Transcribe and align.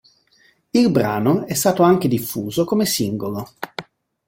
Il 0.71 0.89
brano 0.89 1.45
è 1.45 1.53
stato 1.53 1.83
anche 1.83 2.07
diffuso 2.07 2.65
come 2.65 2.87
singolo. 2.87 3.51